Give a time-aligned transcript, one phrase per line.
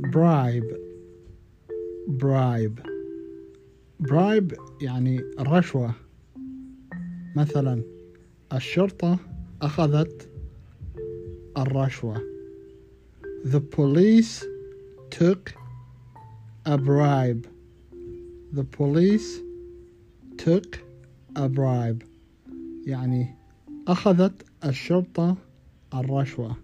[0.00, 0.76] bribe
[2.06, 2.82] bribe
[4.00, 5.94] bribe يعني رشوة
[7.36, 7.82] مثلا
[8.52, 9.18] الشرطة
[9.62, 10.28] أخذت
[11.56, 12.22] الرشوة
[13.44, 14.44] The police
[15.10, 15.54] took
[16.66, 17.46] a bribe
[18.52, 19.40] The police
[20.36, 20.78] took
[21.36, 22.04] a bribe
[22.86, 23.34] يعني
[23.88, 25.36] أخذت الشرطة
[25.94, 26.56] الرشوة